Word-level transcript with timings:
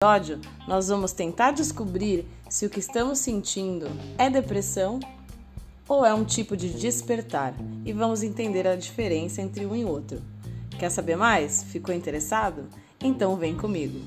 episódio, 0.00 0.40
nós 0.68 0.86
vamos 0.86 1.10
tentar 1.10 1.50
descobrir 1.50 2.24
se 2.48 2.64
o 2.64 2.70
que 2.70 2.78
estamos 2.78 3.18
sentindo 3.18 3.88
é 4.16 4.30
depressão 4.30 5.00
ou 5.88 6.06
é 6.06 6.14
um 6.14 6.24
tipo 6.24 6.56
de 6.56 6.68
despertar 6.72 7.52
e 7.84 7.92
vamos 7.92 8.22
entender 8.22 8.64
a 8.68 8.76
diferença 8.76 9.42
entre 9.42 9.66
um 9.66 9.74
e 9.74 9.84
outro. 9.84 10.22
Quer 10.78 10.88
saber 10.90 11.16
mais? 11.16 11.64
Ficou 11.64 11.92
interessado? 11.92 12.68
Então 13.00 13.34
vem 13.34 13.56
comigo. 13.56 13.98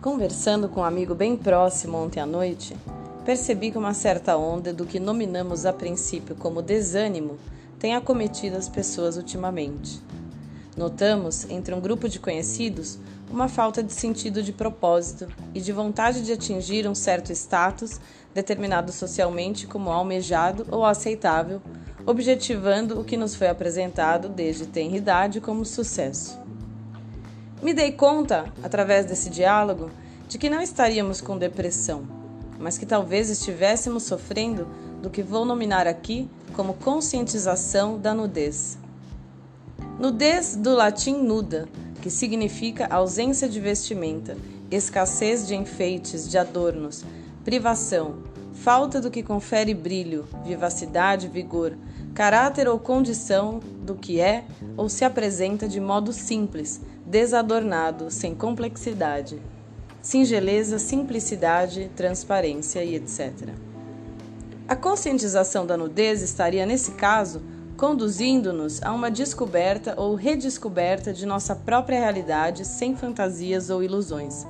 Conversando 0.00 0.68
com 0.68 0.80
um 0.80 0.84
amigo 0.84 1.16
bem 1.16 1.36
próximo 1.36 1.98
ontem 1.98 2.20
à 2.20 2.26
noite, 2.26 2.76
percebi 3.24 3.70
que 3.70 3.78
uma 3.78 3.94
certa 3.94 4.36
onda 4.36 4.72
do 4.72 4.84
que 4.84 5.00
nominamos 5.00 5.64
a 5.64 5.72
princípio 5.72 6.36
como 6.36 6.60
desânimo 6.60 7.38
tem 7.78 7.94
acometido 7.94 8.56
as 8.56 8.68
pessoas 8.68 9.16
ultimamente. 9.16 10.00
Notamos, 10.76 11.48
entre 11.48 11.74
um 11.74 11.80
grupo 11.80 12.08
de 12.08 12.18
conhecidos, 12.18 12.98
uma 13.30 13.48
falta 13.48 13.82
de 13.82 13.92
sentido 13.92 14.42
de 14.42 14.52
propósito 14.52 15.26
e 15.54 15.60
de 15.60 15.72
vontade 15.72 16.22
de 16.22 16.32
atingir 16.32 16.86
um 16.86 16.94
certo 16.94 17.32
status 17.32 18.00
determinado 18.34 18.92
socialmente 18.92 19.66
como 19.66 19.90
almejado 19.90 20.66
ou 20.70 20.84
aceitável, 20.84 21.62
objetivando 22.04 23.00
o 23.00 23.04
que 23.04 23.16
nos 23.16 23.34
foi 23.34 23.48
apresentado 23.48 24.28
desde 24.28 24.66
tenridade 24.66 25.40
como 25.40 25.64
sucesso. 25.64 26.38
Me 27.62 27.72
dei 27.72 27.92
conta, 27.92 28.52
através 28.62 29.06
desse 29.06 29.30
diálogo, 29.30 29.90
de 30.28 30.36
que 30.36 30.50
não 30.50 30.60
estaríamos 30.60 31.20
com 31.20 31.38
depressão, 31.38 32.23
mas 32.64 32.78
que 32.78 32.86
talvez 32.86 33.28
estivéssemos 33.28 34.04
sofrendo 34.04 34.66
do 35.02 35.10
que 35.10 35.22
vou 35.22 35.44
nominar 35.44 35.86
aqui 35.86 36.30
como 36.54 36.72
conscientização 36.72 37.98
da 37.98 38.14
nudez. 38.14 38.78
Nudez 40.00 40.56
do 40.56 40.72
latim 40.74 41.12
nuda, 41.12 41.68
que 42.00 42.08
significa 42.08 42.86
ausência 42.86 43.50
de 43.50 43.60
vestimenta, 43.60 44.38
escassez 44.70 45.46
de 45.46 45.54
enfeites, 45.54 46.26
de 46.26 46.38
adornos, 46.38 47.04
privação, 47.44 48.22
falta 48.54 48.98
do 48.98 49.10
que 49.10 49.22
confere 49.22 49.74
brilho, 49.74 50.26
vivacidade, 50.42 51.28
vigor, 51.28 51.76
caráter 52.14 52.66
ou 52.66 52.78
condição 52.78 53.60
do 53.82 53.94
que 53.94 54.18
é 54.20 54.42
ou 54.74 54.88
se 54.88 55.04
apresenta 55.04 55.68
de 55.68 55.80
modo 55.80 56.14
simples, 56.14 56.80
desadornado, 57.04 58.10
sem 58.10 58.34
complexidade. 58.34 59.38
Singeleza, 60.04 60.78
simplicidade, 60.78 61.90
transparência 61.96 62.84
e 62.84 62.94
etc. 62.94 63.54
A 64.68 64.76
conscientização 64.76 65.64
da 65.64 65.78
nudez 65.78 66.20
estaria, 66.20 66.66
nesse 66.66 66.90
caso, 66.90 67.40
conduzindo-nos 67.74 68.82
a 68.82 68.92
uma 68.92 69.10
descoberta 69.10 69.94
ou 69.98 70.14
redescoberta 70.14 71.10
de 71.10 71.24
nossa 71.24 71.56
própria 71.56 71.98
realidade 71.98 72.66
sem 72.66 72.94
fantasias 72.94 73.70
ou 73.70 73.82
ilusões. 73.82 74.46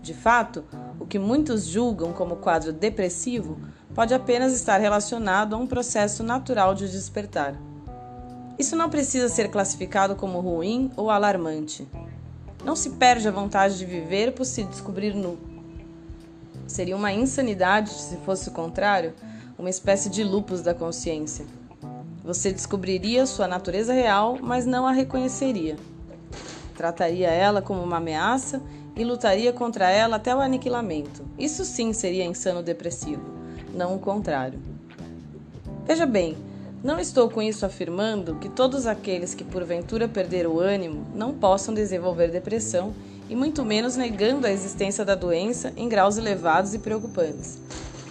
De 0.00 0.14
fato, 0.14 0.62
o 1.00 1.04
que 1.04 1.18
muitos 1.18 1.66
julgam 1.66 2.12
como 2.12 2.36
quadro 2.36 2.72
depressivo 2.72 3.58
pode 3.92 4.14
apenas 4.14 4.52
estar 4.52 4.78
relacionado 4.78 5.56
a 5.56 5.58
um 5.58 5.66
processo 5.66 6.22
natural 6.22 6.76
de 6.76 6.88
despertar. 6.88 7.60
Isso 8.56 8.76
não 8.76 8.88
precisa 8.88 9.28
ser 9.28 9.50
classificado 9.50 10.14
como 10.14 10.38
ruim 10.38 10.92
ou 10.96 11.10
alarmante. 11.10 11.88
Não 12.64 12.76
se 12.76 12.90
perde 12.90 13.26
a 13.26 13.32
vontade 13.32 13.78
de 13.78 13.86
viver 13.86 14.32
por 14.32 14.44
se 14.44 14.64
descobrir 14.64 15.14
nu. 15.14 15.38
Seria 16.66 16.96
uma 16.96 17.12
insanidade 17.12 17.90
se 17.90 18.16
fosse 18.18 18.48
o 18.48 18.52
contrário, 18.52 19.14
uma 19.58 19.70
espécie 19.70 20.10
de 20.10 20.22
lupus 20.22 20.60
da 20.60 20.74
consciência. 20.74 21.46
Você 22.22 22.52
descobriria 22.52 23.26
sua 23.26 23.48
natureza 23.48 23.92
real, 23.92 24.38
mas 24.40 24.66
não 24.66 24.86
a 24.86 24.92
reconheceria. 24.92 25.76
Trataria 26.76 27.28
ela 27.28 27.62
como 27.62 27.82
uma 27.82 27.96
ameaça 27.96 28.62
e 28.94 29.04
lutaria 29.04 29.52
contra 29.52 29.90
ela 29.90 30.16
até 30.16 30.34
o 30.34 30.40
aniquilamento. 30.40 31.24
Isso 31.38 31.64
sim 31.64 31.92
seria 31.92 32.24
insano 32.24 32.62
depressivo, 32.62 33.22
não 33.74 33.96
o 33.96 33.98
contrário. 33.98 34.60
Veja 35.86 36.06
bem, 36.06 36.36
não 36.82 36.98
estou 36.98 37.28
com 37.28 37.42
isso 37.42 37.66
afirmando 37.66 38.36
que 38.36 38.48
todos 38.48 38.86
aqueles 38.86 39.34
que 39.34 39.44
porventura 39.44 40.08
perderam 40.08 40.52
o 40.52 40.60
ânimo 40.60 41.06
não 41.14 41.34
possam 41.34 41.74
desenvolver 41.74 42.28
depressão 42.28 42.94
e 43.28 43.36
muito 43.36 43.64
menos 43.64 43.96
negando 43.96 44.46
a 44.46 44.50
existência 44.50 45.04
da 45.04 45.14
doença 45.14 45.72
em 45.76 45.88
graus 45.88 46.16
elevados 46.16 46.72
e 46.72 46.78
preocupantes. 46.78 47.58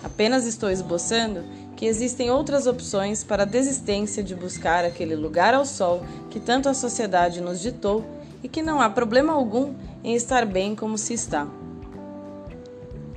Apenas 0.04 0.46
estou 0.46 0.70
esboçando 0.70 1.44
que 1.76 1.86
existem 1.86 2.30
outras 2.30 2.68
opções 2.68 3.24
para 3.24 3.44
a 3.44 3.46
desistência 3.46 4.22
de 4.22 4.36
buscar 4.36 4.86
aquele 4.86 5.16
lugar 5.16 5.54
ao 5.54 5.66
sol 5.66 6.06
que 6.30 6.40
tanto 6.40 6.70
a 6.70 6.74
sociedade 6.74 7.42
nos 7.42 7.60
ditou 7.60 8.06
e 8.44 8.48
que 8.48 8.62
não 8.62 8.80
há 8.80 8.90
problema 8.90 9.34
algum 9.34 9.74
em 10.04 10.14
estar 10.14 10.46
bem 10.46 10.76
como 10.76 10.98
se 10.98 11.14
está. 11.14 11.48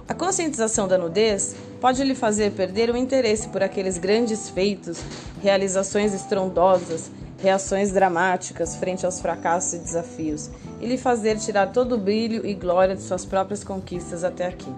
A 0.09 0.15
conscientização 0.15 0.89
da 0.89 0.99
nudez 0.99 1.55
pode 1.83 2.05
lhe 2.05 2.15
fazer 2.15 2.53
perder 2.53 2.91
o 2.91 2.97
interesse 2.97 3.49
por 3.49 3.61
aqueles 3.61 3.99
grandes 3.99 4.49
feitos, 4.49 5.03
realizações 5.43 6.15
estrondosas, 6.15 7.11
reações 7.39 7.91
dramáticas 7.91 8.77
frente 8.77 9.05
aos 9.05 9.21
fracassos 9.21 9.73
e 9.73 9.79
desafios, 9.81 10.49
e 10.81 10.87
lhe 10.87 10.97
fazer 10.97 11.39
tirar 11.39 11.73
todo 11.73 11.97
o 11.97 11.99
brilho 11.99 12.47
e 12.47 12.55
glória 12.55 12.95
de 12.95 13.03
suas 13.03 13.25
próprias 13.25 13.65
conquistas 13.65 14.23
até 14.23 14.47
aqui. 14.47 14.73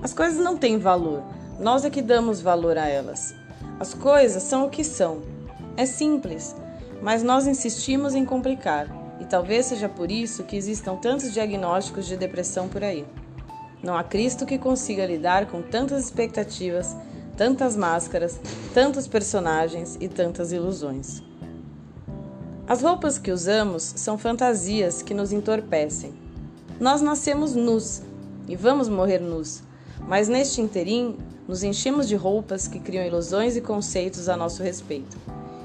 As 0.00 0.14
coisas 0.14 0.38
não 0.38 0.56
têm 0.56 0.78
valor, 0.78 1.24
nós 1.58 1.84
é 1.84 1.90
que 1.90 2.00
damos 2.00 2.40
valor 2.40 2.78
a 2.78 2.86
elas. 2.86 3.34
As 3.80 3.92
coisas 3.92 4.44
são 4.44 4.66
o 4.66 4.70
que 4.70 4.84
são. 4.84 5.22
É 5.76 5.84
simples, 5.84 6.54
mas 7.02 7.24
nós 7.24 7.48
insistimos 7.48 8.14
em 8.14 8.24
complicar, 8.24 8.86
e 9.18 9.24
talvez 9.24 9.66
seja 9.66 9.88
por 9.88 10.08
isso 10.08 10.44
que 10.44 10.54
existam 10.56 10.94
tantos 10.94 11.32
diagnósticos 11.32 12.06
de 12.06 12.16
depressão 12.16 12.68
por 12.68 12.84
aí. 12.84 13.04
Não 13.82 13.96
há 13.96 14.04
Cristo 14.04 14.46
que 14.46 14.58
consiga 14.58 15.04
lidar 15.04 15.46
com 15.46 15.60
tantas 15.60 16.04
expectativas, 16.04 16.96
tantas 17.36 17.76
máscaras, 17.76 18.38
tantos 18.72 19.08
personagens 19.08 19.98
e 20.00 20.08
tantas 20.08 20.52
ilusões. 20.52 21.22
As 22.66 22.80
roupas 22.80 23.18
que 23.18 23.32
usamos 23.32 23.82
são 23.96 24.16
fantasias 24.16 25.02
que 25.02 25.12
nos 25.12 25.32
entorpecem. 25.32 26.14
Nós 26.78 27.02
nascemos 27.02 27.54
nus 27.54 28.02
e 28.48 28.54
vamos 28.54 28.88
morrer 28.88 29.18
nus, 29.18 29.62
mas 30.06 30.28
neste 30.28 30.60
interim 30.60 31.16
nos 31.48 31.64
enchemos 31.64 32.08
de 32.08 32.14
roupas 32.14 32.68
que 32.68 32.78
criam 32.78 33.04
ilusões 33.04 33.56
e 33.56 33.60
conceitos 33.60 34.28
a 34.28 34.36
nosso 34.36 34.62
respeito. 34.62 35.18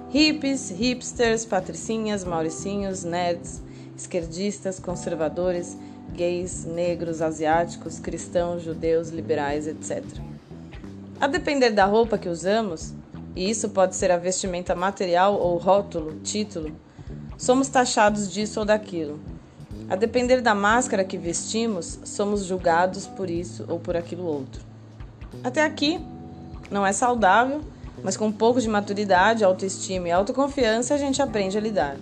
Hippies, 0.10 0.70
hipsters, 0.72 1.46
patricinhas, 1.46 2.24
mauricinhos, 2.24 3.04
nerds, 3.04 3.62
esquerdistas, 3.96 4.80
conservadores, 4.80 5.78
gays, 6.18 6.66
negros, 6.66 7.22
asiáticos, 7.22 8.00
cristãos, 8.00 8.64
judeus, 8.64 9.10
liberais, 9.10 9.68
etc. 9.68 10.04
A 11.22 11.28
depender 11.28 11.70
da 11.70 11.86
roupa 11.86 12.18
que 12.18 12.28
usamos, 12.28 12.94
e 13.36 13.48
isso 13.50 13.70
pode 13.70 13.96
ser 13.96 14.12
a 14.12 14.18
vestimenta 14.18 14.76
material 14.76 15.40
ou 15.40 15.58
rótulo, 15.58 16.20
título, 16.22 16.76
somos 17.38 17.68
taxados 17.68 18.34
disso 18.34 18.60
ou 18.60 18.66
daquilo. 18.66 19.20
A 19.88 19.96
depender 19.96 20.42
da 20.42 20.56
máscara 20.56 21.04
que 21.04 21.18
vestimos, 21.18 22.00
somos 22.04 22.44
julgados 22.44 23.06
por 23.06 23.30
isso 23.30 23.64
ou 23.70 23.80
por 23.80 23.96
aquilo 23.96 24.26
outro. 24.26 24.62
Até 25.44 25.64
aqui, 25.64 26.04
não 26.72 26.86
é 26.86 26.92
saudável, 26.92 27.62
mas 28.04 28.18
com 28.18 28.26
um 28.26 28.32
pouco 28.32 28.60
de 28.60 28.68
maturidade, 28.68 29.44
autoestima 29.44 30.08
e 30.08 30.12
autoconfiança 30.12 30.96
a 30.96 30.98
gente 30.98 31.22
aprende 31.22 31.58
a 31.58 31.62
lidar. 31.62 31.96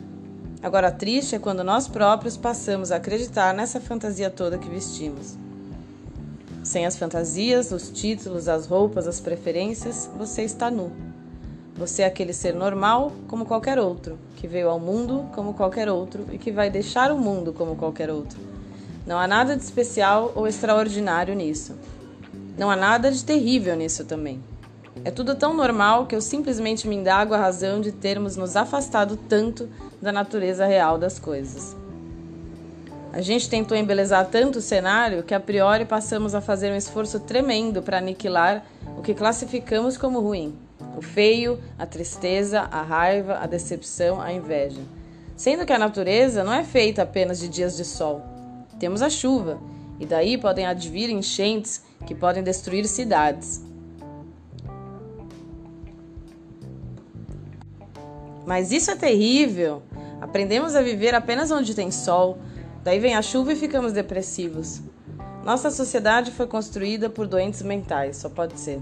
Agora, 0.66 0.92
triste 0.92 1.36
é 1.36 1.38
quando 1.38 1.64
nós 1.64 1.88
próprios 1.88 2.36
passamos 2.36 2.92
a 2.92 2.96
acreditar 2.96 3.54
nessa 3.54 3.80
fantasia 3.80 4.32
toda 4.32 4.58
que 4.58 4.68
vestimos. 4.68 5.38
Sem 6.64 6.88
as 6.88 6.98
fantasias, 6.98 7.72
os 7.72 7.92
títulos, 7.92 8.48
as 8.48 8.66
roupas, 8.66 9.08
as 9.08 9.20
preferências, 9.20 10.10
você 10.18 10.42
está 10.42 10.72
nu. 10.72 10.92
Você 11.76 12.02
é 12.02 12.08
aquele 12.08 12.34
ser 12.34 12.56
normal 12.56 13.12
como 13.28 13.46
qualquer 13.46 13.78
outro, 13.78 14.18
que 14.38 14.48
veio 14.48 14.68
ao 14.68 14.80
mundo 14.80 15.30
como 15.36 15.54
qualquer 15.54 15.88
outro 15.88 16.26
e 16.32 16.40
que 16.40 16.52
vai 16.52 16.68
deixar 16.68 17.12
o 17.12 17.20
mundo 17.20 17.54
como 17.54 17.76
qualquer 17.76 18.10
outro. 18.10 18.40
Não 19.06 19.20
há 19.20 19.28
nada 19.28 19.56
de 19.56 19.62
especial 19.62 20.32
ou 20.34 20.48
extraordinário 20.48 21.36
nisso. 21.36 21.76
Não 22.58 22.72
há 22.72 22.76
nada 22.76 23.12
de 23.12 23.24
terrível 23.24 23.76
nisso 23.76 24.04
também. 24.04 24.42
É 25.04 25.12
tudo 25.12 25.36
tão 25.36 25.54
normal 25.54 26.06
que 26.06 26.16
eu 26.16 26.22
simplesmente 26.22 26.88
me 26.88 26.96
indago 26.96 27.34
a 27.34 27.38
razão 27.38 27.82
de 27.82 27.92
termos 27.92 28.36
nos 28.36 28.56
afastado 28.56 29.18
tanto 29.18 29.70
da 30.02 30.12
natureza 30.12 30.66
real 30.66 30.98
das 30.98 31.20
coisas. 31.20 31.76
A 33.12 33.22
gente 33.22 33.50
tentou 33.50 33.78
embelezar 33.78 34.28
tanto 34.28 34.60
o 34.60 34.62
cenário 34.62 35.24
que 35.24 35.34
a 35.34 35.40
priori 35.40 35.86
passamos 35.86 36.36
a 36.36 36.42
fazer 36.42 36.72
um 36.72 36.76
esforço 36.76 37.20
tremendo 37.20 37.82
para 37.82 37.98
aniquilar 37.98 38.66
o 38.98 39.02
que 39.02 39.14
classificamos 39.14 39.98
como 39.98 40.20
ruim: 40.20 40.54
o 40.98 41.02
feio, 41.02 41.60
a 41.80 41.86
tristeza, 41.86 42.62
a 42.62 42.82
raiva, 42.82 43.40
a 43.42 43.48
decepção, 43.48 44.22
a 44.22 44.34
inveja. 44.34 44.82
Sendo 45.36 45.66
que 45.66 45.74
a 45.74 45.80
natureza 45.80 46.44
não 46.44 46.54
é 46.54 46.64
feita 46.64 47.04
apenas 47.04 47.40
de 47.40 47.48
dias 47.48 47.76
de 47.76 47.86
sol. 47.86 48.22
Temos 48.80 49.02
a 49.02 49.10
chuva, 49.10 49.60
e 50.00 50.06
daí 50.06 50.38
podem 50.38 50.66
advir 50.66 51.10
enchentes 51.10 51.84
que 52.06 52.14
podem 52.14 52.44
destruir 52.44 52.86
cidades. 52.86 53.65
Mas 58.46 58.72
isso 58.72 58.92
é 58.92 58.96
terrível. 58.96 59.82
Aprendemos 60.22 60.76
a 60.76 60.82
viver 60.82 61.14
apenas 61.16 61.52
onde 61.52 61.74
tem 61.74 61.92
sol. 61.92 62.38
Daí 62.84 63.00
vem 63.00 63.16
a 63.16 63.22
chuva 63.22 63.54
e 63.54 63.56
ficamos 63.56 63.94
depressivos. 63.94 64.82
Nossa 65.44 65.70
sociedade 65.70 66.32
foi 66.32 66.48
construída 66.48 67.10
por 67.10 67.28
doentes 67.28 67.62
mentais, 67.62 68.18
só 68.18 68.30
pode 68.30 68.60
ser. 68.60 68.80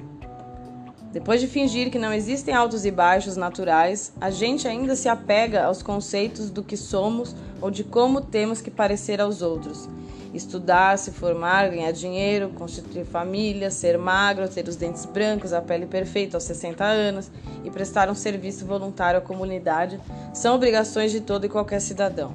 Depois 1.11 1.39
de 1.39 1.47
fingir 1.47 1.91
que 1.91 1.99
não 1.99 2.11
existem 2.11 2.55
altos 2.55 2.85
e 2.85 2.91
baixos 2.91 3.37
naturais, 3.37 4.11
a 4.19 4.31
gente 4.31 4.67
ainda 4.67 4.95
se 4.95 5.07
apega 5.07 5.65
aos 5.65 5.83
conceitos 5.83 6.49
do 6.49 6.63
que 6.63 6.75
somos 6.75 7.35
ou 7.61 7.69
de 7.69 7.83
como 7.83 8.19
temos 8.19 8.61
que 8.61 8.71
parecer 8.71 9.21
aos 9.21 9.41
outros. 9.41 9.87
Estudar, 10.33 10.97
se 10.97 11.11
formar, 11.11 11.69
ganhar 11.69 11.91
dinheiro, 11.91 12.49
constituir 12.49 13.05
família, 13.05 13.69
ser 13.69 13.97
magro, 13.97 14.49
ter 14.49 14.67
os 14.67 14.75
dentes 14.75 15.05
brancos, 15.05 15.53
a 15.53 15.61
pele 15.61 15.85
perfeita 15.85 16.37
aos 16.37 16.43
60 16.43 16.83
anos 16.83 17.31
e 17.63 17.69
prestar 17.69 18.09
um 18.09 18.15
serviço 18.15 18.65
voluntário 18.65 19.19
à 19.19 19.21
comunidade 19.21 19.99
são 20.33 20.55
obrigações 20.55 21.11
de 21.11 21.21
todo 21.21 21.45
e 21.45 21.49
qualquer 21.49 21.79
cidadão. 21.79 22.33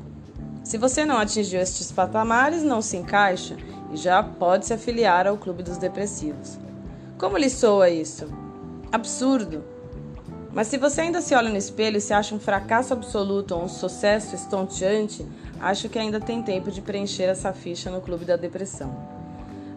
Se 0.62 0.78
você 0.78 1.04
não 1.04 1.18
atingiu 1.18 1.60
estes 1.60 1.90
patamares, 1.90 2.62
não 2.62 2.80
se 2.80 2.96
encaixa 2.96 3.56
e 3.92 3.96
já 3.96 4.22
pode 4.22 4.66
se 4.66 4.74
afiliar 4.74 5.26
ao 5.26 5.38
Clube 5.38 5.62
dos 5.62 5.78
Depressivos. 5.78 6.58
Como 7.16 7.36
lhe 7.36 7.50
soa 7.50 7.90
isso? 7.90 8.28
Absurdo! 8.92 9.64
Mas 10.52 10.68
se 10.68 10.78
você 10.78 11.02
ainda 11.02 11.20
se 11.20 11.34
olha 11.34 11.50
no 11.50 11.56
espelho 11.56 11.98
e 11.98 12.00
se 12.00 12.12
acha 12.12 12.34
um 12.34 12.40
fracasso 12.40 12.92
absoluto 12.92 13.54
ou 13.54 13.64
um 13.64 13.68
sucesso 13.68 14.34
estonteante, 14.34 15.26
acho 15.60 15.88
que 15.88 15.98
ainda 15.98 16.20
tem 16.20 16.42
tempo 16.42 16.70
de 16.70 16.80
preencher 16.80 17.24
essa 17.24 17.52
ficha 17.52 17.90
no 17.90 18.00
Clube 18.00 18.24
da 18.24 18.36
Depressão. 18.36 18.94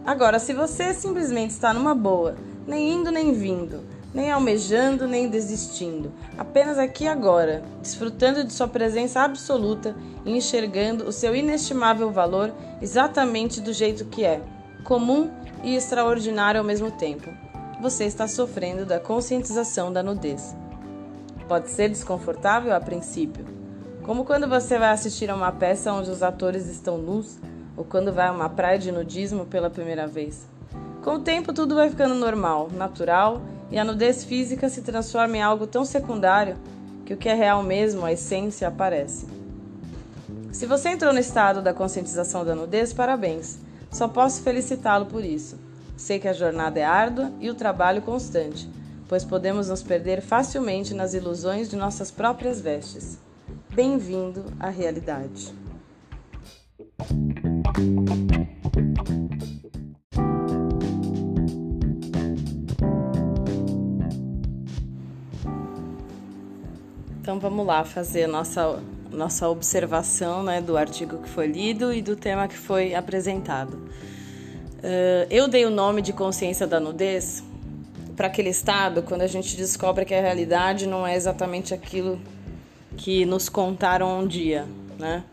Agora, 0.05 0.39
se 0.39 0.53
você 0.53 0.93
simplesmente 0.93 1.51
está 1.51 1.73
numa 1.73 1.93
boa, 1.93 2.35
nem 2.65 2.91
indo 2.93 3.11
nem 3.11 3.33
vindo, 3.33 3.83
nem 4.13 4.31
almejando 4.31 5.07
nem 5.07 5.29
desistindo, 5.29 6.11
apenas 6.37 6.77
aqui 6.77 7.07
agora, 7.07 7.63
desfrutando 7.81 8.43
de 8.43 8.51
sua 8.51 8.67
presença 8.67 9.21
absoluta 9.21 9.95
e 10.25 10.35
enxergando 10.35 11.05
o 11.07 11.11
seu 11.11 11.35
inestimável 11.35 12.11
valor 12.11 12.53
exatamente 12.81 13.61
do 13.61 13.71
jeito 13.71 14.05
que 14.05 14.25
é, 14.25 14.41
comum 14.83 15.29
e 15.63 15.75
extraordinário 15.75 16.59
ao 16.59 16.65
mesmo 16.65 16.91
tempo 16.91 17.29
você 17.81 18.05
está 18.05 18.27
sofrendo 18.27 18.85
da 18.85 18.99
conscientização 18.99 19.91
da 19.91 20.03
nudez. 20.03 20.55
Pode 21.47 21.71
ser 21.71 21.89
desconfortável 21.89 22.75
a 22.75 22.79
princípio, 22.79 23.43
como 24.11 24.25
quando 24.25 24.45
você 24.45 24.77
vai 24.77 24.89
assistir 24.89 25.29
a 25.29 25.35
uma 25.35 25.53
peça 25.53 25.93
onde 25.93 26.09
os 26.09 26.21
atores 26.21 26.67
estão 26.67 26.97
nus, 26.97 27.39
ou 27.77 27.85
quando 27.85 28.11
vai 28.11 28.27
a 28.27 28.31
uma 28.33 28.49
praia 28.49 28.77
de 28.77 28.91
nudismo 28.91 29.45
pela 29.45 29.69
primeira 29.69 30.05
vez. 30.05 30.45
Com 31.01 31.11
o 31.11 31.19
tempo, 31.21 31.53
tudo 31.53 31.75
vai 31.75 31.89
ficando 31.89 32.13
normal, 32.13 32.69
natural, 32.75 33.41
e 33.71 33.79
a 33.79 33.85
nudez 33.85 34.25
física 34.25 34.67
se 34.67 34.81
transforma 34.81 35.37
em 35.37 35.41
algo 35.41 35.65
tão 35.65 35.85
secundário 35.85 36.57
que 37.05 37.13
o 37.13 37.17
que 37.17 37.29
é 37.29 37.33
real 37.33 37.63
mesmo, 37.63 38.03
a 38.03 38.11
essência, 38.11 38.67
aparece. 38.67 39.27
Se 40.51 40.65
você 40.65 40.89
entrou 40.89 41.13
no 41.13 41.19
estado 41.19 41.61
da 41.61 41.73
conscientização 41.73 42.43
da 42.43 42.53
nudez, 42.53 42.91
parabéns. 42.91 43.59
Só 43.89 44.09
posso 44.09 44.41
felicitá-lo 44.41 45.05
por 45.05 45.23
isso. 45.23 45.57
Sei 45.95 46.19
que 46.19 46.27
a 46.27 46.33
jornada 46.33 46.77
é 46.77 46.83
árdua 46.83 47.31
e 47.39 47.49
o 47.49 47.55
trabalho 47.55 48.01
constante, 48.01 48.69
pois 49.07 49.23
podemos 49.23 49.69
nos 49.69 49.81
perder 49.81 50.19
facilmente 50.21 50.93
nas 50.93 51.13
ilusões 51.13 51.69
de 51.69 51.77
nossas 51.77 52.11
próprias 52.11 52.59
vestes. 52.59 53.17
Bem-vindo 53.73 54.43
à 54.59 54.69
realidade. 54.69 55.53
Então 67.21 67.39
vamos 67.39 67.65
lá 67.65 67.85
fazer 67.85 68.25
a 68.25 68.27
nossa, 68.27 68.83
nossa 69.09 69.47
observação 69.47 70.43
né, 70.43 70.59
do 70.59 70.75
artigo 70.75 71.19
que 71.19 71.29
foi 71.29 71.47
lido 71.47 71.93
e 71.93 72.01
do 72.01 72.17
tema 72.17 72.49
que 72.49 72.57
foi 72.57 72.93
apresentado. 72.93 73.75
Uh, 73.75 75.27
eu 75.29 75.47
dei 75.47 75.65
o 75.65 75.69
nome 75.69 76.01
de 76.01 76.11
consciência 76.11 76.67
da 76.67 76.77
nudez 76.77 77.41
para 78.17 78.27
aquele 78.27 78.49
estado 78.49 79.01
quando 79.01 79.21
a 79.21 79.27
gente 79.27 79.55
descobre 79.55 80.03
que 80.03 80.13
a 80.13 80.19
realidade 80.19 80.85
não 80.85 81.07
é 81.07 81.15
exatamente 81.15 81.73
aquilo 81.73 82.19
que 83.01 83.25
nos 83.25 83.49
contaram 83.49 84.19
um 84.19 84.27
dia, 84.27 84.67
né? 84.99 85.23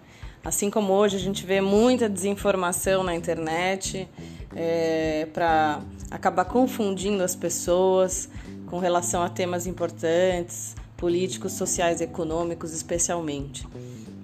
Assim 0.43 0.71
como 0.71 0.95
hoje 0.95 1.17
a 1.17 1.19
gente 1.19 1.45
vê 1.45 1.61
muita 1.61 2.09
desinformação 2.09 3.03
na 3.03 3.15
internet 3.15 4.09
é, 4.57 5.29
para 5.35 5.83
acabar 6.11 6.47
confundindo 6.47 7.23
as 7.23 7.37
pessoas 7.37 8.31
com 8.67 8.79
relação 8.79 9.23
a 9.23 9.29
temas 9.29 9.67
importantes, 9.67 10.75
políticos, 10.97 11.53
sociais, 11.53 12.01
econômicos, 12.01 12.73
especialmente. 12.73 13.69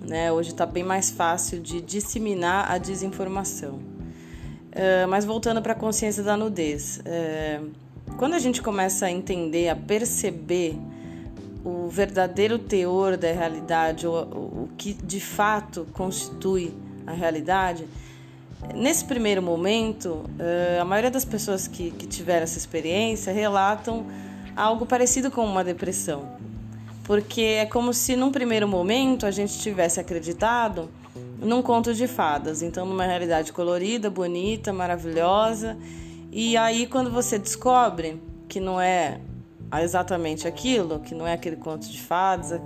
Né? 0.00 0.32
Hoje 0.32 0.50
está 0.50 0.64
bem 0.64 0.82
mais 0.82 1.10
fácil 1.10 1.60
de 1.60 1.82
disseminar 1.82 2.70
a 2.70 2.78
desinformação. 2.78 3.74
Uh, 3.74 5.06
mas 5.08 5.24
voltando 5.24 5.60
para 5.60 5.72
a 5.72 5.76
consciência 5.76 6.22
da 6.22 6.36
nudez, 6.36 7.00
uh, 7.00 7.70
quando 8.16 8.32
a 8.32 8.38
gente 8.38 8.60
começa 8.62 9.06
a 9.06 9.10
entender, 9.10 9.68
a 9.68 9.76
perceber 9.76 10.76
o 11.64 11.88
verdadeiro 11.88 12.58
teor 12.58 13.16
da 13.16 13.32
realidade, 13.32 14.06
o, 14.06 14.12
o, 14.12 14.68
que 14.76 14.92
de 14.92 15.18
fato 15.18 15.86
constitui 15.94 16.74
a 17.06 17.12
realidade, 17.12 17.88
nesse 18.74 19.04
primeiro 19.04 19.42
momento, 19.42 20.08
uh, 20.08 20.80
a 20.80 20.84
maioria 20.84 21.10
das 21.10 21.24
pessoas 21.24 21.66
que, 21.66 21.90
que 21.92 22.06
tiveram 22.06 22.42
essa 22.42 22.58
experiência 22.58 23.32
relatam 23.32 24.06
algo 24.54 24.84
parecido 24.84 25.30
com 25.30 25.44
uma 25.44 25.64
depressão. 25.64 26.36
Porque 27.04 27.42
é 27.42 27.66
como 27.66 27.92
se 27.92 28.14
num 28.14 28.30
primeiro 28.30 28.68
momento 28.68 29.26
a 29.26 29.30
gente 29.30 29.58
tivesse 29.58 30.00
acreditado 30.00 30.88
num 31.38 31.60
conto 31.60 31.92
de 31.92 32.06
fadas, 32.06 32.62
então 32.62 32.86
numa 32.86 33.04
realidade 33.04 33.52
colorida, 33.52 34.08
bonita, 34.08 34.72
maravilhosa. 34.72 35.76
E 36.32 36.56
aí 36.56 36.86
quando 36.86 37.10
você 37.10 37.38
descobre 37.38 38.20
que 38.48 38.60
não 38.60 38.80
é 38.80 39.20
exatamente 39.82 40.46
aquilo, 40.46 41.00
que 41.00 41.14
não 41.14 41.26
é 41.26 41.32
aquele 41.32 41.56
conto 41.56 41.88
de 41.88 42.00
fadas, 42.00 42.60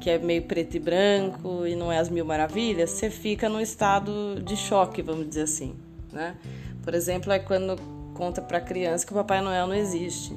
que 0.00 0.10
é 0.10 0.18
meio 0.18 0.42
preto 0.42 0.76
e 0.76 0.78
branco 0.78 1.66
e 1.66 1.74
não 1.74 1.90
é 1.90 1.98
as 1.98 2.08
mil 2.08 2.24
maravilhas, 2.24 2.90
você 2.90 3.10
fica 3.10 3.48
num 3.48 3.60
estado 3.60 4.40
de 4.42 4.56
choque, 4.56 5.02
vamos 5.02 5.28
dizer 5.28 5.42
assim, 5.42 5.74
né? 6.12 6.36
Por 6.82 6.94
exemplo, 6.94 7.32
é 7.32 7.38
quando 7.38 7.76
conta 8.14 8.40
para 8.40 8.60
criança 8.60 9.04
que 9.04 9.12
o 9.12 9.16
Papai 9.16 9.40
Noel 9.40 9.66
não 9.66 9.74
existe, 9.74 10.36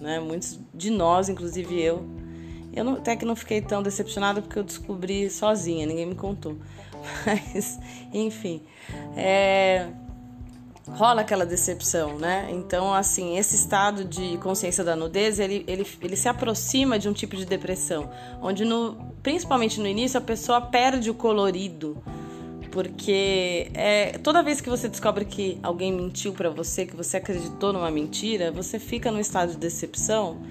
né? 0.00 0.18
Muitos 0.18 0.58
de 0.74 0.90
nós, 0.90 1.28
inclusive 1.28 1.80
eu, 1.80 2.04
eu 2.72 2.84
não, 2.84 2.94
até 2.94 3.14
que 3.14 3.24
não 3.24 3.36
fiquei 3.36 3.60
tão 3.60 3.82
decepcionada 3.82 4.42
porque 4.42 4.58
eu 4.58 4.64
descobri 4.64 5.30
sozinha, 5.30 5.86
ninguém 5.86 6.06
me 6.06 6.14
contou. 6.14 6.56
Mas, 7.24 7.78
enfim, 8.12 8.62
é, 9.16 9.88
rola 10.88 11.22
aquela 11.22 11.44
decepção, 11.44 12.18
né? 12.18 12.48
Então, 12.50 12.94
assim, 12.94 13.36
esse 13.36 13.56
estado 13.56 14.04
de 14.04 14.38
consciência 14.38 14.84
da 14.84 14.94
nudez, 14.94 15.38
ele, 15.38 15.64
ele, 15.66 15.86
ele 16.00 16.16
se 16.16 16.28
aproxima 16.28 16.98
de 16.98 17.08
um 17.08 17.12
tipo 17.12 17.36
de 17.36 17.44
depressão, 17.44 18.08
onde, 18.40 18.64
no, 18.64 18.96
principalmente 19.22 19.80
no 19.80 19.86
início, 19.86 20.18
a 20.18 20.20
pessoa 20.20 20.60
perde 20.60 21.10
o 21.10 21.14
colorido. 21.14 22.02
Porque 22.70 23.70
é, 23.72 24.18
toda 24.18 24.42
vez 24.42 24.60
que 24.60 24.68
você 24.68 24.86
descobre 24.88 25.24
que 25.24 25.58
alguém 25.62 25.90
mentiu 25.90 26.34
para 26.34 26.50
você, 26.50 26.84
que 26.84 26.94
você 26.94 27.16
acreditou 27.16 27.72
numa 27.72 27.90
mentira, 27.90 28.52
você 28.52 28.78
fica 28.78 29.10
num 29.10 29.18
estado 29.18 29.52
de 29.52 29.56
decepção 29.56 30.42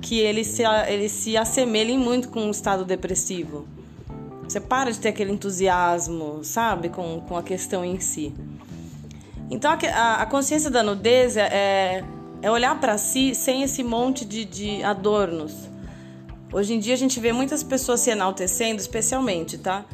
que 0.00 0.18
ele 0.18 0.42
se, 0.42 0.62
ele 0.88 1.08
se 1.08 1.36
assemelhem 1.36 1.98
muito 1.98 2.30
com 2.30 2.40
um 2.40 2.50
estado 2.50 2.84
depressivo. 2.84 3.68
Você 4.44 4.58
para 4.58 4.90
de 4.90 4.98
ter 4.98 5.10
aquele 5.10 5.32
entusiasmo, 5.32 6.42
sabe, 6.42 6.88
com, 6.88 7.20
com 7.20 7.36
a 7.36 7.42
questão 7.42 7.84
em 7.84 8.00
si. 8.00 8.34
Então 9.50 9.70
a, 9.70 10.22
a 10.22 10.26
consciência 10.26 10.70
da 10.70 10.82
nudez 10.82 11.36
é, 11.36 11.42
é, 11.42 12.04
é 12.40 12.50
olhar 12.50 12.78
para 12.78 12.96
si 12.96 13.34
sem 13.34 13.62
esse 13.62 13.82
monte 13.82 14.24
de, 14.24 14.44
de 14.44 14.82
adornos. 14.82 15.68
Hoje 16.52 16.74
em 16.74 16.78
dia 16.78 16.94
a 16.94 16.96
gente 16.96 17.18
vê 17.20 17.32
muitas 17.32 17.62
pessoas 17.62 18.00
se 18.00 18.10
enaltecendo, 18.10 18.80
especialmente, 18.80 19.58
tá? 19.58 19.84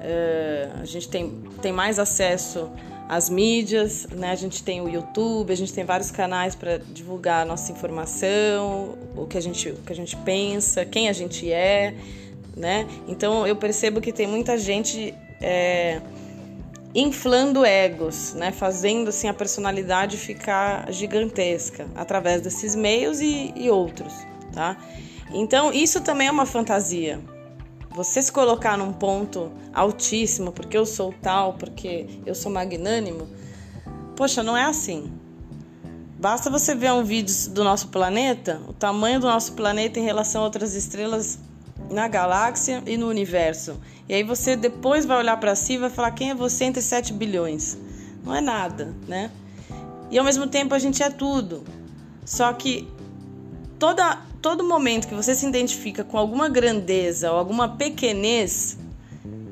É, 0.00 0.70
a 0.80 0.84
gente 0.84 1.08
tem, 1.08 1.42
tem 1.60 1.72
mais 1.72 1.98
acesso 1.98 2.70
as 3.08 3.30
mídias, 3.30 4.06
né? 4.10 4.30
A 4.30 4.34
gente 4.34 4.62
tem 4.62 4.80
o 4.80 4.88
YouTube, 4.88 5.52
a 5.52 5.56
gente 5.56 5.72
tem 5.72 5.84
vários 5.84 6.10
canais 6.10 6.54
para 6.54 6.78
divulgar 6.78 7.42
a 7.42 7.44
nossa 7.44 7.70
informação, 7.70 8.96
o 9.16 9.26
que 9.26 9.38
a 9.38 9.40
gente, 9.40 9.68
o 9.70 9.76
que 9.76 9.92
a 9.92 9.96
gente 9.96 10.16
pensa, 10.18 10.84
quem 10.84 11.08
a 11.08 11.12
gente 11.12 11.50
é, 11.50 11.94
né? 12.56 12.86
Então 13.06 13.46
eu 13.46 13.56
percebo 13.56 14.00
que 14.00 14.12
tem 14.12 14.26
muita 14.26 14.58
gente 14.58 15.14
é, 15.40 16.00
inflando 16.94 17.64
egos, 17.64 18.34
né? 18.34 18.52
Fazendo 18.52 19.08
assim 19.08 19.28
a 19.28 19.34
personalidade 19.34 20.16
ficar 20.16 20.90
gigantesca 20.92 21.86
através 21.94 22.40
desses 22.40 22.74
meios 22.74 23.20
e, 23.20 23.52
e 23.56 23.70
outros, 23.70 24.12
tá? 24.52 24.76
Então 25.32 25.72
isso 25.72 26.00
também 26.00 26.28
é 26.28 26.30
uma 26.30 26.46
fantasia, 26.46 27.20
você 27.96 28.20
se 28.20 28.30
colocar 28.30 28.76
num 28.76 28.92
ponto 28.92 29.50
altíssimo, 29.72 30.52
porque 30.52 30.76
eu 30.76 30.84
sou 30.84 31.14
tal, 31.22 31.54
porque 31.54 32.06
eu 32.26 32.34
sou 32.34 32.52
magnânimo, 32.52 33.26
poxa, 34.14 34.42
não 34.42 34.54
é 34.54 34.64
assim. 34.64 35.10
Basta 36.20 36.50
você 36.50 36.74
ver 36.74 36.92
um 36.92 37.02
vídeo 37.02 37.34
do 37.52 37.64
nosso 37.64 37.88
planeta, 37.88 38.60
o 38.68 38.74
tamanho 38.74 39.18
do 39.18 39.26
nosso 39.26 39.54
planeta 39.54 39.98
em 39.98 40.02
relação 40.02 40.42
a 40.42 40.44
outras 40.44 40.74
estrelas 40.74 41.38
na 41.90 42.06
galáxia 42.06 42.82
e 42.84 42.98
no 42.98 43.08
universo. 43.08 43.80
E 44.08 44.14
aí 44.14 44.22
você 44.22 44.54
depois 44.56 45.04
vai 45.04 45.18
olhar 45.18 45.36
para 45.38 45.54
si 45.54 45.74
e 45.74 45.78
vai 45.78 45.90
falar 45.90 46.12
quem 46.12 46.30
é 46.30 46.34
você 46.34 46.64
entre 46.64 46.80
7 46.80 47.12
bilhões. 47.12 47.76
Não 48.24 48.34
é 48.34 48.40
nada, 48.40 48.94
né? 49.06 49.30
E 50.10 50.18
ao 50.18 50.24
mesmo 50.24 50.46
tempo 50.46 50.74
a 50.74 50.78
gente 50.78 51.02
é 51.02 51.10
tudo. 51.10 51.64
Só 52.24 52.52
que 52.52 52.88
toda, 53.78 54.22
todo 54.40 54.62
momento 54.62 55.08
que 55.08 55.14
você 55.14 55.34
se 55.34 55.46
identifica 55.46 56.04
com 56.04 56.16
alguma 56.16 56.48
grandeza 56.48 57.32
ou 57.32 57.38
alguma 57.38 57.76
pequenez, 57.76 58.78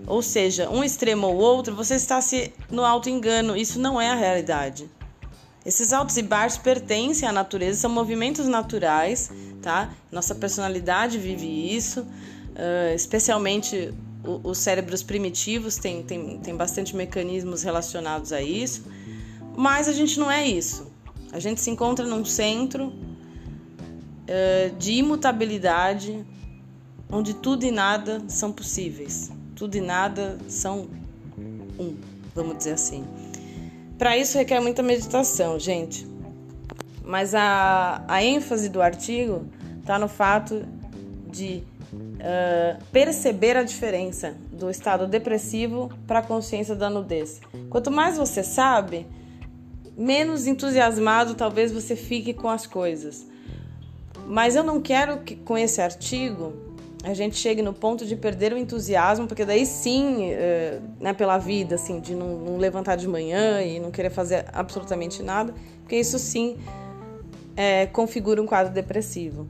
ou 0.06 0.22
seja, 0.22 0.68
um 0.70 0.84
extremo 0.84 1.26
ou 1.26 1.36
outro, 1.36 1.74
você 1.74 1.94
está 1.94 2.20
se 2.20 2.52
no 2.70 2.84
auto 2.84 3.08
engano. 3.08 3.56
Isso 3.56 3.80
não 3.80 4.00
é 4.00 4.10
a 4.10 4.14
realidade. 4.14 4.88
Esses 5.66 5.92
altos 5.92 6.16
e 6.16 6.22
baixos 6.22 6.58
pertencem 6.58 7.28
à 7.28 7.32
natureza, 7.32 7.80
são 7.80 7.90
movimentos 7.90 8.46
naturais, 8.46 9.30
tá? 9.62 9.90
Nossa 10.12 10.34
personalidade 10.34 11.18
vive 11.18 11.74
isso, 11.74 12.06
especialmente 12.94 13.92
os 14.24 14.58
cérebros 14.58 15.02
primitivos 15.02 15.76
têm 15.76 16.02
tem, 16.02 16.38
tem 16.38 16.56
bastante 16.56 16.96
mecanismos 16.96 17.62
relacionados 17.62 18.32
a 18.32 18.40
isso, 18.42 18.84
mas 19.56 19.88
a 19.88 19.92
gente 19.92 20.18
não 20.18 20.30
é 20.30 20.46
isso. 20.46 20.90
A 21.32 21.38
gente 21.38 21.60
se 21.60 21.70
encontra 21.70 22.06
num 22.06 22.24
centro 22.24 22.86
uh, 22.86 24.76
de 24.78 24.92
imutabilidade, 24.92 26.24
onde 27.10 27.34
tudo 27.34 27.64
e 27.64 27.70
nada 27.70 28.22
são 28.28 28.52
possíveis, 28.52 29.30
tudo 29.54 29.76
e 29.76 29.80
nada 29.80 30.38
são 30.48 30.88
um, 31.78 31.96
vamos 32.34 32.58
dizer 32.58 32.72
assim. 32.72 33.04
Para 33.98 34.16
isso 34.16 34.36
requer 34.36 34.60
muita 34.60 34.82
meditação, 34.82 35.58
gente. 35.58 36.06
Mas 37.04 37.34
a, 37.34 38.02
a 38.08 38.24
ênfase 38.24 38.68
do 38.68 38.80
artigo 38.80 39.46
está 39.80 39.98
no 39.98 40.08
fato 40.08 40.64
de 41.30 41.62
uh, 41.94 42.82
perceber 42.92 43.56
a 43.56 43.62
diferença 43.62 44.34
do 44.52 44.70
estado 44.70 45.06
depressivo 45.06 45.90
para 46.06 46.20
a 46.20 46.22
consciência 46.22 46.74
da 46.74 46.90
nudez. 46.90 47.40
Quanto 47.70 47.90
mais 47.90 48.16
você 48.16 48.42
sabe, 48.42 49.06
menos 49.96 50.46
entusiasmado 50.46 51.34
talvez 51.34 51.72
você 51.72 51.96
fique 51.96 52.32
com 52.32 52.48
as 52.48 52.66
coisas. 52.66 53.26
Mas 54.26 54.56
eu 54.56 54.62
não 54.62 54.80
quero 54.80 55.18
que 55.18 55.36
com 55.36 55.56
esse 55.56 55.80
artigo 55.80 56.52
a 57.04 57.12
gente 57.12 57.36
chegue 57.36 57.60
no 57.60 57.74
ponto 57.74 58.06
de 58.06 58.16
perder 58.16 58.54
o 58.54 58.56
entusiasmo, 58.56 59.26
porque 59.26 59.44
daí 59.44 59.66
sim, 59.66 60.30
é, 60.30 60.80
né, 60.98 61.12
pela 61.12 61.36
vida, 61.36 61.74
assim, 61.74 62.00
de 62.00 62.14
não, 62.14 62.38
não, 62.38 62.56
levantar 62.56 62.96
de 62.96 63.06
manhã 63.06 63.60
e 63.60 63.78
não 63.78 63.90
querer 63.90 64.08
fazer 64.08 64.46
absolutamente 64.50 65.22
nada, 65.22 65.54
porque 65.82 65.96
isso 65.96 66.18
sim 66.18 66.56
é, 67.54 67.84
configura 67.86 68.40
um 68.40 68.46
quadro 68.46 68.72
depressivo. 68.72 69.46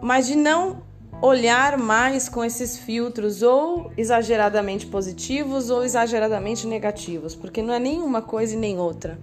Mas 0.00 0.28
de 0.28 0.36
não 0.36 0.82
olhar 1.22 1.78
mais 1.78 2.28
com 2.28 2.44
esses 2.44 2.76
filtros 2.76 3.42
ou 3.42 3.92
exageradamente 3.96 4.86
positivos 4.86 5.70
ou 5.70 5.84
exageradamente 5.84 6.66
negativos, 6.66 7.36
porque 7.36 7.62
não 7.62 7.72
é 7.72 7.78
nenhuma 7.78 8.20
coisa 8.20 8.54
e 8.54 8.58
nem 8.58 8.76
outra. 8.76 9.16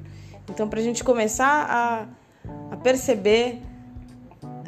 Então, 0.49 0.69
para 0.69 0.79
a 0.79 0.83
gente 0.83 1.03
começar 1.03 1.67
a, 1.69 2.07
a 2.71 2.77
perceber 2.77 3.61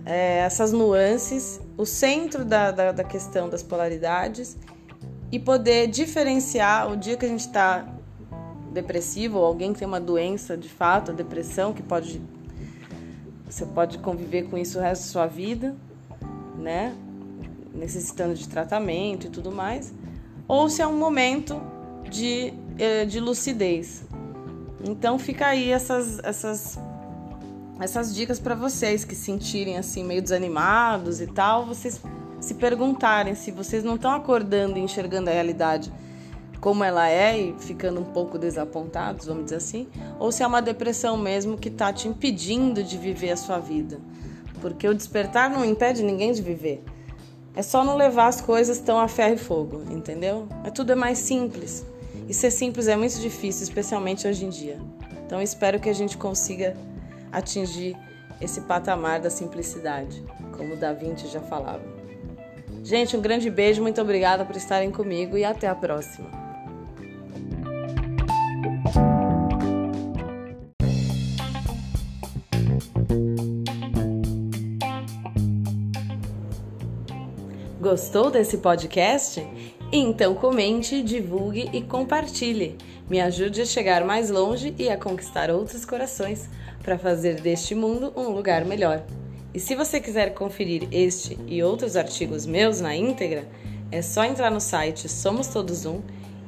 é, 0.05 0.39
essas 0.39 0.73
nuances, 0.73 1.61
o 1.77 1.85
centro 1.85 2.43
da, 2.43 2.69
da, 2.69 2.91
da, 2.91 3.03
questão 3.03 3.47
das 3.47 3.63
polaridades 3.63 4.57
e 5.31 5.39
poder 5.39 5.88
diferenciar 5.88 6.91
o 6.91 6.97
dia 6.97 7.15
que 7.15 7.25
a 7.25 7.29
gente 7.29 7.47
está 7.47 7.88
depressivo 8.73 9.39
ou 9.39 9.45
alguém 9.45 9.71
que 9.71 9.79
tem 9.79 9.88
uma 9.88 10.01
doença 10.01 10.57
de 10.57 10.67
fato, 10.67 11.11
a 11.11 11.13
depressão, 11.13 11.71
que 11.71 11.81
pode 11.81 12.21
você 13.45 13.65
pode 13.65 13.97
conviver 14.00 14.43
com 14.43 14.57
isso 14.57 14.79
o 14.79 14.81
resto 14.81 15.03
da 15.03 15.09
sua 15.09 15.27
vida, 15.27 15.75
né? 16.57 16.95
Necessitando 17.74 18.34
de 18.34 18.48
tratamento 18.48 19.28
e 19.28 19.30
tudo 19.30 19.51
mais, 19.51 19.94
ou 20.48 20.70
se 20.70 20.82
é 20.82 20.88
um 20.88 20.98
momento 20.98 21.62
de, 22.10 22.54
eh, 22.78 23.06
de 23.06 23.20
lucidez. 23.20 24.04
Então 24.84 25.18
fica 25.18 25.48
aí 25.48 25.72
essas, 25.72 26.20
essas 26.20 26.78
essas 27.80 28.13
dicas 28.13 28.40
para 28.40 28.54
vocês 28.54 29.04
que 29.04 29.16
se 29.16 29.24
sentirem 29.24 29.78
assim 29.78 30.04
meio 30.04 30.22
desanimados 30.22 31.20
e 31.20 31.25
tal, 31.25 31.66
vocês 31.66 32.00
se 32.40 32.54
perguntarem 32.54 33.34
se 33.34 33.50
vocês 33.50 33.84
não 33.84 33.96
estão 33.96 34.12
acordando 34.12 34.78
e 34.78 34.82
enxergando 34.82 35.30
a 35.30 35.34
realidade 35.34 35.92
como 36.60 36.84
ela 36.84 37.10
é 37.10 37.40
e 37.40 37.56
ficando 37.58 38.00
um 38.00 38.04
pouco 38.04 38.38
desapontados, 38.38 39.25
vamos 39.25 39.46
dizer 39.46 39.56
assim, 39.56 39.88
ou 40.20 40.32
se 40.32 40.44
é 40.44 40.48
uma 40.48 40.62
depressão 40.62 41.18
mesmo 41.18 41.58
que 41.58 41.70
está 41.70 41.92
te 41.92 42.08
impedindo 42.08 42.84
de 42.84 43.00
viver 43.00 43.32
a 43.32 43.38
sua 43.38 43.58
vida. 43.58 44.00
Porque 44.62 44.88
o 44.88 44.94
despertar 44.94 45.50
não 45.50 45.66
impede 45.66 46.04
ninguém 46.04 46.32
de 46.32 46.42
viver. 46.44 46.84
É 47.53 47.62
só 47.62 47.84
não 47.84 47.98
levar 47.98 48.27
as 48.27 48.39
coisas 48.39 48.79
tão 48.79 49.00
a 49.00 49.08
ferro 49.08 49.36
e 49.36 49.38
fogo, 49.38 49.84
entendeu? 49.89 50.48
É 50.63 50.70
tudo 50.70 50.93
é 50.93 50.96
mais 50.96 51.17
simples. 51.17 51.86
E 52.27 52.34
ser 52.34 52.51
simples 52.51 52.88
é 52.88 52.96
muito 52.96 53.20
difícil, 53.20 53.63
especialmente 53.63 54.27
hoje 54.27 54.46
em 54.46 54.50
dia. 54.50 54.79
Então 55.25 55.41
espero 55.41 55.79
que 55.79 55.89
a 55.89 55.93
gente 55.93 56.17
consiga 56.17 56.77
atingir 57.31 57.98
esse 58.39 58.62
patamar 58.62 59.20
da 59.20 59.29
simplicidade, 59.29 60.24
como 60.58 60.75
Da 60.75 60.93
Vinci 60.93 61.27
já 61.27 61.41
falava. 61.41 61.84
Gente, 62.84 63.15
um 63.15 63.22
grande 63.22 63.50
beijo, 63.50 63.81
muito 63.81 64.01
obrigada 64.01 64.43
por 64.46 64.55
estarem 64.55 64.91
comigo 64.91 65.38
e 65.38 65.43
até 65.43 65.67
a 65.67 65.75
próxima. 65.75 66.40
Gostou 77.91 78.31
desse 78.31 78.60
podcast? 78.60 79.45
Então 79.91 80.33
comente, 80.33 81.03
divulgue 81.03 81.69
e 81.74 81.81
compartilhe. 81.81 82.77
Me 83.10 83.19
ajude 83.19 83.63
a 83.63 83.65
chegar 83.65 84.05
mais 84.05 84.29
longe 84.29 84.74
e 84.79 84.88
a 84.88 84.95
conquistar 84.95 85.51
outros 85.51 85.83
corações 85.83 86.50
para 86.81 86.98
fazer 86.98 87.41
deste 87.41 87.75
mundo 87.75 88.13
um 88.15 88.29
lugar 88.29 88.63
melhor. 88.63 89.03
E 89.53 89.60
se 89.60 89.75
você 89.75 90.00
quiser 90.00 90.33
conferir 90.33 90.88
este 90.89 91.38
e 91.45 91.62
outros 91.62 91.98
artigos 91.98 92.45
meus 92.45 92.79
na 92.79 92.95
íntegra, 92.95 93.45
é 93.91 94.01
só 94.01 94.24
entrar 94.24 94.50
no 94.51 94.62
site 94.62 95.10
Somos 95.10 95.48
Todos 95.48 95.86
Um 95.86 96.00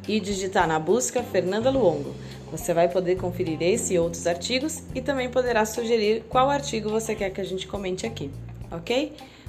e 0.07 0.21
digitar 0.21 0.65
na 0.65 0.79
busca 0.79 1.21
Fernanda 1.23 1.69
Luongo. 1.69 2.15
Você 2.51 2.73
vai 2.73 2.87
poder 2.87 3.17
conferir 3.17 3.61
esse 3.61 3.95
e 3.95 3.99
outros 3.99 4.27
artigos 4.27 4.81
e 4.95 5.01
também 5.01 5.29
poderá 5.29 5.65
sugerir 5.65 6.23
qual 6.29 6.49
artigo 6.49 6.89
você 6.89 7.13
quer 7.13 7.31
que 7.31 7.41
a 7.41 7.45
gente 7.45 7.67
comente 7.67 8.05
aqui, 8.05 8.31
ok? 8.71 9.11